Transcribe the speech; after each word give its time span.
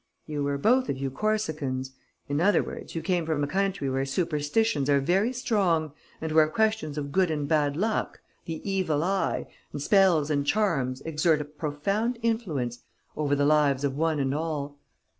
You 0.25 0.41
were 0.43 0.57
both 0.57 0.89
of 0.89 0.97
you 0.97 1.11
Corsicans, 1.11 1.91
in 2.27 2.41
other 2.41 2.63
words, 2.63 2.95
you 2.95 3.03
came 3.03 3.23
from 3.23 3.43
a 3.43 3.47
country 3.47 3.87
where 3.87 4.03
superstitions 4.03 4.89
are 4.89 4.99
very 4.99 5.31
strong 5.31 5.93
and 6.19 6.31
where 6.31 6.47
questions 6.47 6.97
of 6.97 7.11
good 7.11 7.29
and 7.29 7.47
bad 7.47 7.77
luck, 7.77 8.19
the 8.45 8.67
evil 8.67 9.03
eye, 9.03 9.45
and 9.71 9.79
spells 9.79 10.31
and 10.31 10.43
charms 10.43 11.01
exert 11.01 11.39
a 11.39 11.45
profound 11.45 12.17
influence 12.23 12.79
over 13.15 13.35
the 13.35 13.45
lives 13.45 13.83
of 13.83 13.95
one 13.95 14.19
and 14.19 14.33
all. 14.33 14.79